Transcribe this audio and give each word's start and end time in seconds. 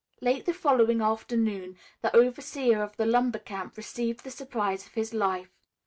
Late 0.19 0.47
the 0.47 0.53
following 0.55 0.99
afternoon 0.99 1.77
the 2.01 2.15
overseer 2.15 2.81
of 2.81 2.97
the 2.97 3.05
lumber 3.05 3.37
camp 3.37 3.77
received 3.77 4.23
the 4.23 4.31
surprise 4.31 4.87
of 4.87 4.95
his 4.95 5.13
life. 5.13 5.51